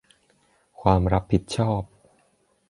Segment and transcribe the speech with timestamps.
[0.81, 1.81] ความรับผิดชอบ